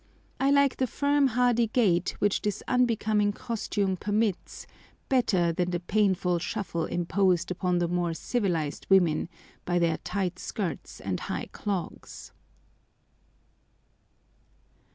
[0.39, 4.65] I like the firm hardy gait which this unbecoming costume permits
[5.09, 9.29] better than the painful shuffle imposed upon the more civilised women
[9.63, 12.31] by their tight skirts and high clogs.